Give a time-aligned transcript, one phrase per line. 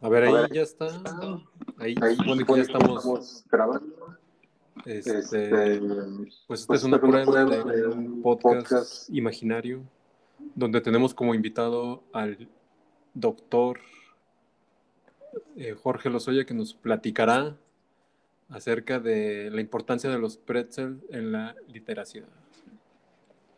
[0.00, 0.86] A ver, ahí ya está.
[1.78, 4.16] Ahí, bueno, que ya estamos grabando.
[4.84, 5.80] Este, este,
[6.46, 9.82] pues esta es una prueba de un podcast imaginario
[10.54, 12.48] donde tenemos como invitado al
[13.14, 13.80] doctor
[15.56, 17.56] eh, Jorge Lozoya que nos platicará
[18.48, 22.24] acerca de la importancia de los pretzels en la literacia.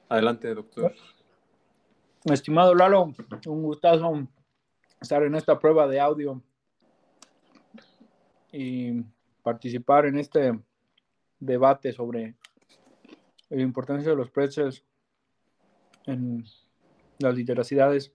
[0.09, 0.95] Adelante, doctor.
[2.25, 3.13] Estimado Lalo,
[3.47, 4.27] un gustazo
[5.01, 6.43] estar en esta prueba de audio
[8.53, 9.03] y
[9.43, 10.59] participar en este
[11.41, 12.35] debate sobre
[13.51, 14.85] la importancia de los pretzels
[16.07, 16.45] en
[17.19, 18.13] las literacidades.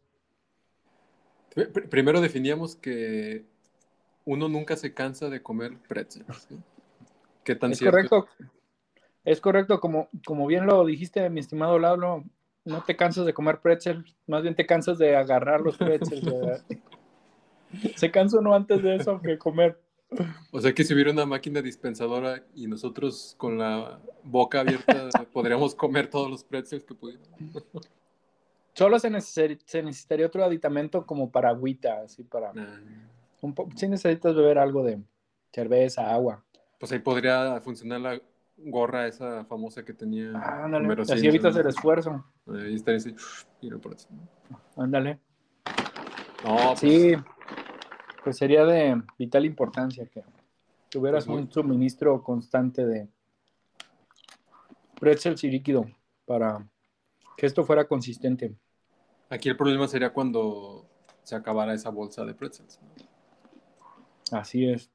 [1.90, 3.46] Primero definíamos que
[4.26, 6.48] uno nunca se cansa de comer pretzels.
[7.44, 8.28] ¿Qué tan es correcto.
[9.26, 12.24] Es correcto, como, como bien lo dijiste, mi estimado Lalo,
[12.66, 16.24] no te cansas de comer pretzels, más bien te cansas de agarrar los pretzels.
[17.96, 19.80] se cansa uno antes de eso que comer.
[20.52, 25.74] O sea que si hubiera una máquina dispensadora y nosotros con la boca abierta podríamos
[25.74, 27.66] comer todos los pretzels que pudiéramos.
[28.74, 32.52] Solo se, necesitaría otro aditamento como para agüita, así para...
[32.56, 32.80] Ah.
[33.42, 35.00] Un si necesitas beber algo de
[35.52, 36.44] cerveza, agua.
[36.80, 38.22] Pues ahí podría funcionar la
[38.66, 40.32] gorra esa famosa que tenía.
[40.36, 42.26] Ah, ándale, así evitas el esfuerzo.
[42.48, 43.16] Ahí estaría así,
[43.82, 44.08] por eso.
[44.76, 45.20] Ándale.
[46.44, 46.80] No, pues...
[46.80, 47.14] Sí,
[48.24, 50.24] pues sería de vital importancia que
[50.90, 53.08] tuvieras pues un suministro constante de
[55.00, 55.86] pretzels y líquido
[56.26, 56.66] para
[57.36, 58.56] que esto fuera consistente.
[59.30, 60.88] Aquí el problema sería cuando
[61.24, 62.80] se acabara esa bolsa de pretzels.
[64.32, 64.92] Así es.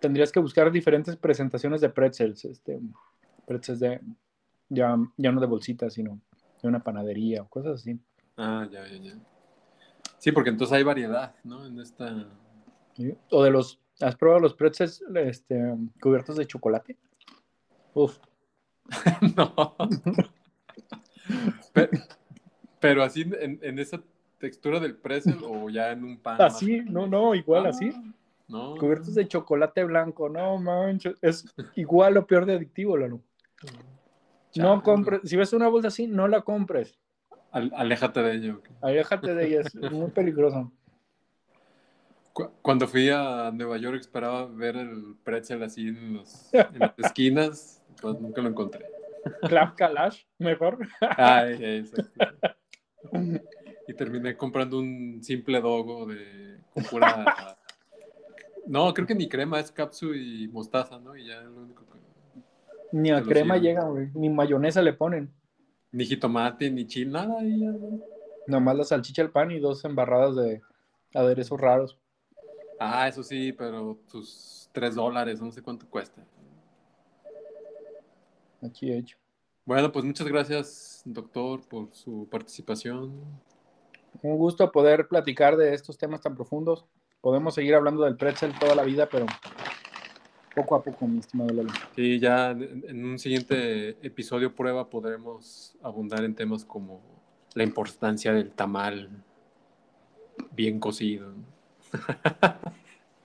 [0.00, 2.80] Tendrías que buscar diferentes presentaciones de pretzels, este,
[3.46, 4.00] pretzels de
[4.68, 6.20] ya, ya no de bolsitas, sino
[6.62, 7.98] de una panadería o cosas así.
[8.36, 9.14] Ah, ya, ya, ya.
[10.18, 11.66] Sí, porque entonces hay variedad, ¿no?
[11.66, 12.28] En esta.
[13.30, 13.80] O de los.
[14.00, 16.96] ¿Has probado los pretzels este, cubiertos de chocolate?
[17.94, 18.18] Uf.
[19.36, 19.76] no.
[22.80, 24.02] pero, así en, esa
[24.38, 26.40] textura del pretzel o ya en un pan.
[26.40, 27.92] Así, no, no, igual así.
[28.52, 28.76] No.
[28.76, 31.16] Cubiertos de chocolate blanco, no manches.
[31.22, 31.44] Es
[31.76, 33.20] igual o peor de adictivo, Lalo.
[34.54, 35.22] No compres.
[35.24, 36.98] Si ves una bolsa así, no la compres
[37.52, 38.62] aléjate de ello.
[38.80, 40.72] Aléjate de ella, es muy peligroso.
[42.62, 46.50] Cuando fui a Nueva York esperaba ver el pretzel así en, las
[46.96, 48.86] esquinas, pues nunca lo encontré.
[49.42, 50.78] Clap Kalash, mejor.
[51.00, 52.24] Ay, exacto.
[53.86, 57.58] Y terminé comprando un simple dogo de con pura.
[58.66, 61.16] No, creo que ni crema, es capsu y mostaza, ¿no?
[61.16, 61.98] Y ya es lo único que.
[62.92, 64.10] Ni a crema llega, güey.
[64.14, 65.32] Ni mayonesa le ponen.
[65.90, 67.38] Ni jitomate, ni chile, nada.
[67.40, 67.66] Ahí
[68.46, 70.60] Nomás la salchicha, el pan y dos embarradas de
[71.14, 71.98] aderezos raros.
[72.78, 76.24] Ah, eso sí, pero tus tres dólares, no sé cuánto cuesta.
[78.62, 79.16] Aquí hecho.
[79.64, 83.12] Bueno, pues muchas gracias, doctor, por su participación.
[84.22, 86.84] Un gusto poder platicar de estos temas tan profundos.
[87.22, 89.26] Podemos seguir hablando del pretzel toda la vida, pero
[90.56, 91.70] poco a poco, mi estimado Lalo.
[91.94, 97.00] Sí, ya en un siguiente episodio prueba podremos abundar en temas como
[97.54, 99.08] la importancia del tamal
[100.50, 101.32] bien cocido.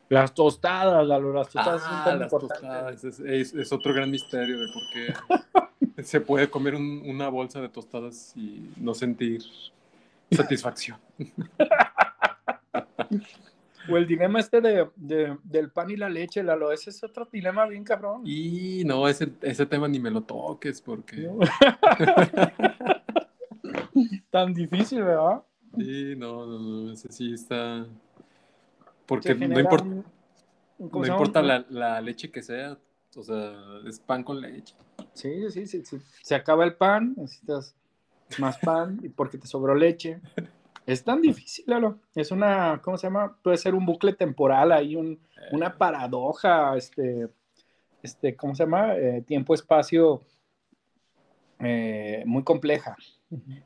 [0.10, 3.04] Las tostadas, Lalo, las tostadas ah, las tostadas.
[3.04, 5.14] Es, otro gran misterio de por qué
[6.04, 9.44] se puede comer una bolsa de tostadas y no sentir
[10.32, 10.98] satisfacción.
[13.90, 17.66] O el dilema este de, del pan y la leche, Lalo, ese es otro dilema
[17.66, 18.22] bien cabrón.
[18.26, 21.30] Y no, ese, ese tema ni me lo toques porque...
[24.30, 25.44] Tan difícil, ¿verdad?
[25.78, 27.86] Sí, no, no, no, ese sí está...
[29.06, 29.86] Porque no importa,
[30.80, 32.78] no importa la, la, leche que sea,
[33.16, 33.54] o sea,
[33.88, 34.76] es pan con leche.
[35.14, 35.98] Sí, sí, sí, sí.
[36.22, 37.74] Se acaba el pan, necesitas
[38.38, 40.20] más pan y porque te sobró leche.
[40.88, 42.00] Es tan difícil, Lalo.
[42.16, 43.38] Es una, ¿cómo se llama?
[43.44, 45.20] Puede ser un bucle temporal ahí, un,
[45.52, 47.28] una paradoja, este,
[48.02, 48.96] este, ¿cómo se llama?
[48.96, 50.22] Eh, Tiempo-espacio
[51.60, 52.96] eh, muy compleja.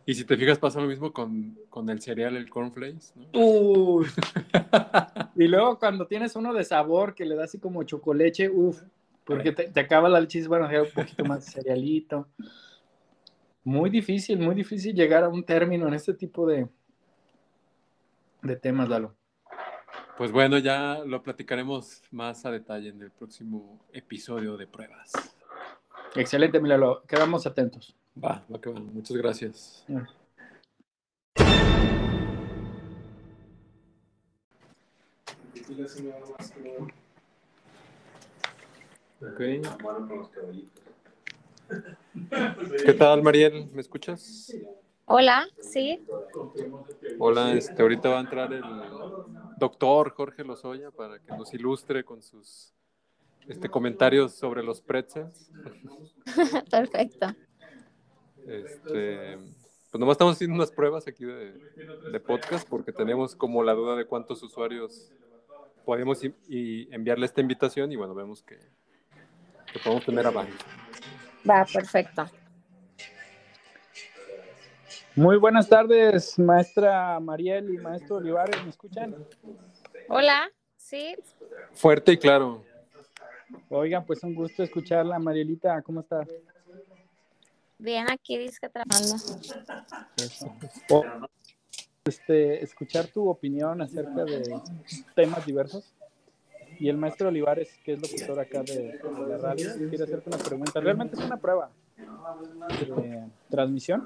[0.07, 1.55] Y si te fijas, pasa lo mismo con,
[1.89, 3.13] el cereal, el cornflakes.
[3.15, 4.01] ¿no?
[5.35, 8.81] y luego cuando tienes uno de sabor que le da así como chocolate, uff,
[9.23, 12.27] porque te, acaba la leche, bueno, un poquito más cerealito.
[13.63, 16.67] Muy difícil, muy difícil llegar a un término en este tipo de,
[18.41, 19.15] de temas, Lalo.
[20.17, 25.11] Pues bueno, ya lo platicaremos más a detalle en el próximo episodio de pruebas.
[26.15, 27.03] Excelente, Milalo.
[27.07, 27.95] Quedamos atentos.
[28.23, 28.79] Va, va que va.
[28.79, 29.85] Muchas gracias.
[39.33, 39.61] Okay.
[42.85, 43.69] ¿Qué tal, Mariel?
[43.71, 44.53] ¿Me escuchas?
[45.13, 46.01] Hola, sí.
[47.19, 48.63] Hola, este, ahorita va a entrar el
[49.57, 52.73] doctor Jorge Lozoya para que nos ilustre con sus
[53.45, 55.51] este, comentarios sobre los pretzels.
[56.71, 57.27] Perfecto.
[58.47, 59.37] Este,
[59.91, 61.59] pues nomás estamos haciendo unas pruebas aquí de,
[62.09, 65.11] de podcast porque tenemos como la duda de cuántos usuarios
[65.83, 68.57] podemos y, y enviarle esta invitación y bueno, vemos que,
[69.73, 70.57] que podemos tener avance.
[71.45, 72.27] Va, perfecto.
[75.15, 79.13] Muy buenas tardes, maestra Mariel y maestro Olivares, ¿me escuchan?
[80.07, 81.15] Hola, sí.
[81.73, 82.63] Fuerte y claro.
[83.69, 86.25] Oigan, pues un gusto escucharla, Marielita, ¿cómo está?
[87.77, 89.15] Bien, aquí dice que trabajando.
[90.89, 91.05] O-
[92.05, 94.59] Este, escuchar tu opinión acerca de
[95.15, 95.93] temas diversos.
[96.79, 100.39] Y el maestro Olivares, que es locutor acá de, de la radio, quiere hacerte una
[100.39, 100.79] pregunta.
[100.79, 101.69] Realmente es una prueba
[102.89, 104.03] de transmisión.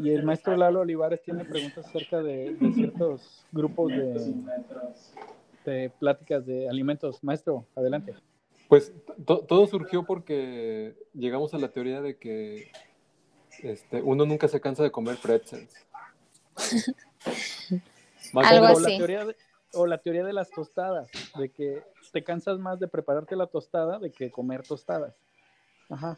[0.00, 4.34] Y el maestro Lalo Olivares tiene preguntas acerca de, de ciertos grupos de,
[5.64, 7.22] de pláticas de alimentos.
[7.24, 8.14] Maestro, adelante.
[8.68, 8.92] Pues
[9.26, 12.70] to- todo surgió porque llegamos a la teoría de que
[13.62, 15.74] este, uno nunca se cansa de comer pretzels.
[18.32, 19.36] Más Algo bien, o, la teoría de,
[19.72, 23.98] o la teoría de las tostadas, de que te cansas más de prepararte la tostada
[23.98, 25.14] de que comer tostadas.
[25.88, 26.16] Ajá.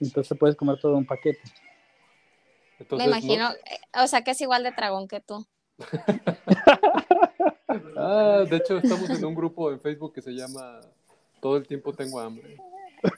[0.00, 1.40] Entonces puedes comer todo un paquete.
[2.78, 3.18] Entonces, Me ¿no?
[3.18, 5.46] imagino, eh, o sea que es igual de tragón que tú.
[7.96, 10.80] Ah, de hecho, estamos en un grupo en Facebook que se llama
[11.40, 12.56] Todo el tiempo tengo hambre.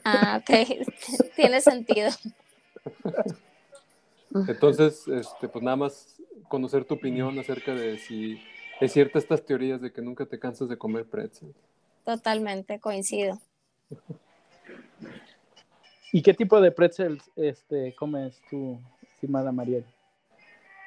[0.03, 0.85] Ah, ok.
[1.35, 2.09] Tiene sentido.
[4.47, 8.41] Entonces, este, pues nada más conocer tu opinión acerca de si
[8.79, 11.55] es cierta estas teorías de que nunca te cansas de comer pretzels.
[12.05, 13.39] Totalmente coincido.
[16.11, 18.79] ¿Y qué tipo de pretzels este, comes tú,
[19.17, 19.83] estimada Mariel?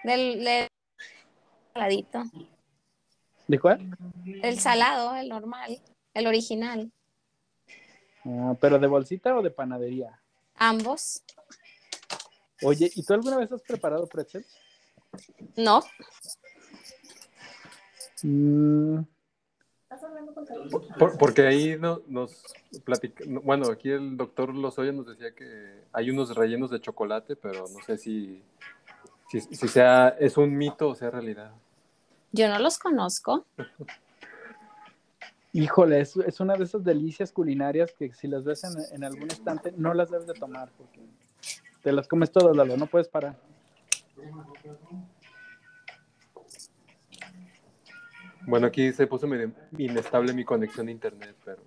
[0.04, 0.68] Del, del
[1.74, 2.22] saladito.
[3.48, 3.98] ¿De cuál?
[4.24, 5.82] El salado, el normal,
[6.14, 6.92] el original.
[8.24, 10.22] Ah, ¿Pero de bolsita o de panadería?
[10.54, 11.24] Ambos.
[12.62, 14.46] Oye, ¿y tú alguna vez has preparado pretzels?
[15.56, 15.82] No.
[18.22, 19.00] Mm,
[20.98, 22.44] Por- porque ahí no, nos
[22.84, 27.34] platica, no, bueno, aquí el doctor Lozoya nos decía que hay unos rellenos de chocolate,
[27.36, 28.42] pero no sé si,
[29.28, 31.52] si, si sea, es un mito o sea realidad.
[32.32, 33.44] Yo no los conozco.
[35.52, 39.28] híjole, es, es una de esas delicias culinarias que si las ves en, en algún
[39.30, 41.00] estante, no las debes de tomar porque
[41.82, 43.36] te las comes todas, Lalo, no puedes parar.
[48.50, 51.62] Bueno, aquí se puso medio inestable mi conexión a internet, pero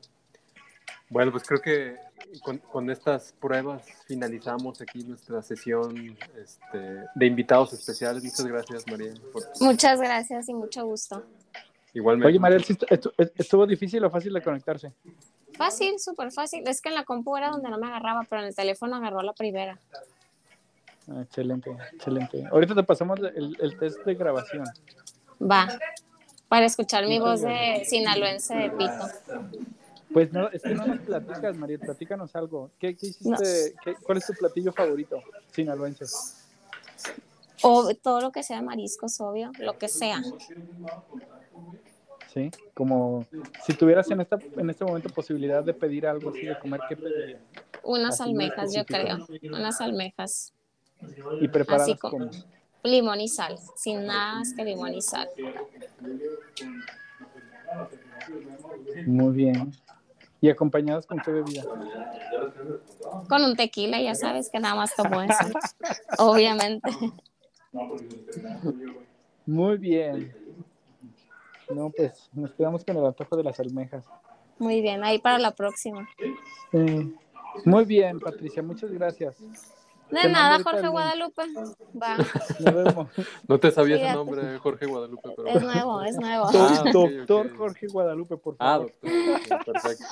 [1.09, 1.95] bueno, pues creo que
[2.41, 8.23] con, con estas pruebas finalizamos aquí nuestra sesión este, de invitados especiales.
[8.23, 9.13] Muchas gracias, María.
[9.31, 11.23] por- Muchas gracias y mucho gusto.
[11.93, 12.27] igualmente.
[12.27, 14.91] Oye, Mariel, ¿sí estu- estu- ¿estuvo difícil o fácil de conectarse?
[15.55, 16.67] Fácil, súper fácil.
[16.67, 19.21] Es que en la compu era donde no me agarraba, pero en el teléfono agarró
[19.21, 19.79] la primera.
[21.07, 22.43] Ah, excelente, excelente.
[22.51, 24.65] Ahorita te pasamos el, el test de grabación.
[25.39, 25.67] Va.
[26.53, 29.07] Para escuchar mi voz de sinaloense de pito.
[30.13, 32.69] Pues no, es que no nos platicas, Mariel, platícanos algo.
[32.77, 33.73] ¿Qué, qué hiciste?
[33.83, 35.19] qué- ¿Cuál es tu platillo favorito
[35.51, 36.05] sinaloense?
[37.63, 40.21] O todo lo que sea mariscos, obvio, lo que sea.
[42.31, 43.25] Sí, como
[43.65, 46.95] si tuvieras en, esta, en este momento posibilidad de pedir algo así de comer, ¿qué
[46.97, 47.41] pedirías?
[47.81, 49.25] Unas Así almejas, yo creo.
[49.51, 50.53] Unas almejas.
[51.41, 52.31] Y preparadas Así como- como.
[52.83, 53.57] Limón y sal.
[53.75, 55.29] Sin nada más que limón y sal.
[59.05, 59.71] Muy bien.
[60.41, 61.63] ¿Y acompañadas con qué bebida?
[63.29, 65.45] Con un tequila, ya sabes que nada más tomo eso.
[66.19, 66.89] Obviamente.
[69.45, 70.35] Muy bien.
[71.73, 74.05] No, pues nos quedamos con el antojo de las almejas.
[74.59, 76.07] Muy bien, ahí para la próxima.
[76.71, 77.15] Sí.
[77.65, 79.37] Muy bien, Patricia, muchas gracias.
[80.13, 81.41] De Te nada, Jorge el- Guadalupe.
[81.99, 83.07] Va, Nos vemos.
[83.47, 84.17] No te sabía ese Cuídate.
[84.17, 85.47] nombre, Jorge Guadalupe, pero...
[85.47, 86.45] es nuevo, es nuevo.
[86.53, 87.57] Ah, Doctor.
[87.57, 88.93] Jorge Guadalupe, por Ah, favor.
[89.01, 89.57] doctor.
[89.57, 90.05] ok, perfecto.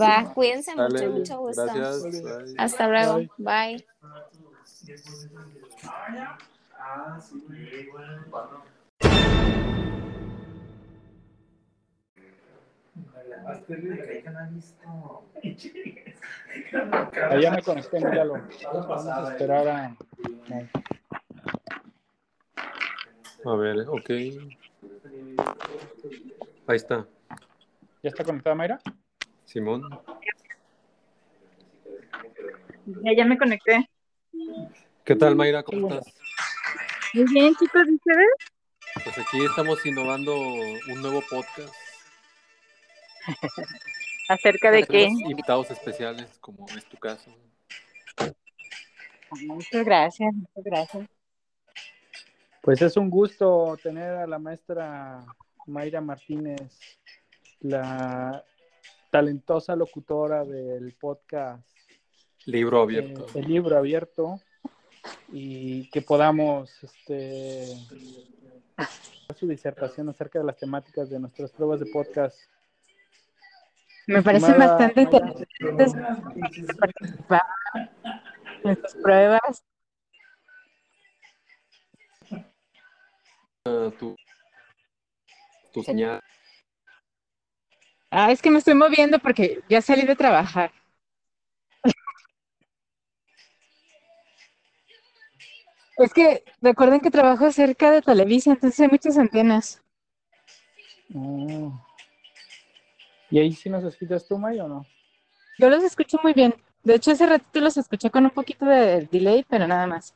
[0.00, 1.62] Va, cuídense mucho, Dale, mucho gusto.
[1.64, 2.02] gracias.
[2.22, 2.54] bye.
[2.56, 3.20] Hasta luego.
[3.36, 3.84] Bye.
[17.30, 18.34] Allá me conecté, míralo.
[18.72, 19.96] Vamos a esperar a.
[23.44, 24.10] A ver, ok.
[26.66, 27.06] Ahí está.
[28.02, 28.80] ¿Ya está conectada Mayra?
[29.44, 29.82] Simón.
[32.86, 33.88] Ya, ya me conecté.
[35.04, 35.62] ¿Qué tal, Mayra?
[35.62, 36.14] ¿Cómo estás?
[37.14, 38.28] Muy bien, chicos, ¿y ustedes?
[39.04, 41.74] Pues aquí estamos innovando un nuevo podcast.
[44.28, 45.04] ¿Acerca de qué?
[45.04, 47.30] Invitados especiales, como es tu caso.
[49.46, 51.08] Muchas gracias, muchas gracias.
[52.60, 55.24] Pues es un gusto tener a la maestra
[55.66, 56.78] Mayra Martínez,
[57.60, 58.44] la
[59.10, 61.66] talentosa locutora del podcast
[62.46, 63.26] Libro abierto.
[63.26, 64.40] eh, El Libro Abierto
[65.32, 67.64] y que podamos este,
[68.76, 72.38] hacer su disertación acerca de las temáticas de nuestras pruebas de podcast.
[74.06, 77.42] Me parece Estimada bastante Mayra, interesante participar
[78.64, 79.64] en sus pruebas.
[83.64, 84.16] Ah, tu,
[85.72, 86.20] tu señal.
[88.10, 90.72] Ah, es que me estoy moviendo porque ya salí de trabajar.
[95.96, 99.80] Es que recuerden que trabajo cerca de Televisa, entonces hay muchas antenas.
[101.14, 101.72] Oh.
[103.32, 104.84] ¿Y ahí sí nos escuchas tú, May, o no?
[105.58, 106.54] Yo los escucho muy bien.
[106.84, 110.14] De hecho, hace ratito los escuché con un poquito de delay, pero nada más.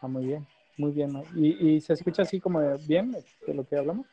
[0.00, 0.46] Ah, muy bien,
[0.78, 1.22] muy bien.
[1.36, 4.06] ¿Y, y se escucha así como bien de lo que hablamos?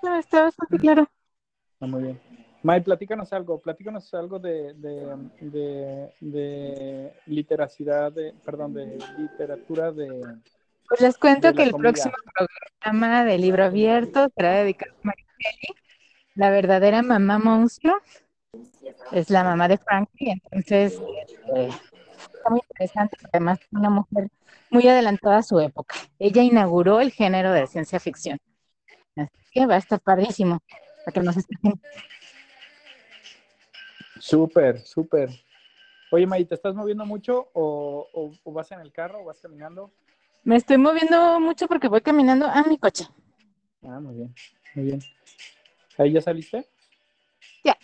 [0.00, 1.08] No, Está bastante claro.
[1.80, 2.20] Ah, muy bien.
[2.62, 10.08] May, platícanos algo, platícanos algo de, de, de, de literacidad, de, perdón, de literatura de...
[10.88, 11.90] Pues les cuento que el comida.
[11.90, 12.14] próximo
[12.80, 15.76] programa de libro abierto será dedicado a Mary Shelley,
[16.34, 17.94] la verdadera mamá monstruo.
[19.12, 20.98] Es la mamá de Frankie, entonces
[21.54, 24.28] eh, está muy interesante, además una mujer
[24.70, 25.96] muy adelantada a su época.
[26.18, 28.38] Ella inauguró el género de ciencia ficción.
[29.16, 30.60] Así que va a estar padrísimo,
[31.04, 31.80] para que nos escuchen.
[34.18, 35.28] Súper, súper.
[36.10, 39.40] Oye, May, ¿te estás moviendo mucho o, o- o vas en el carro o vas
[39.40, 39.90] caminando?
[40.44, 43.06] Me estoy moviendo mucho porque voy caminando a mi coche.
[43.84, 44.34] Ah, muy bien,
[44.74, 45.00] muy bien.
[45.98, 46.66] ¿Ahí ya saliste?
[47.64, 47.76] Ya.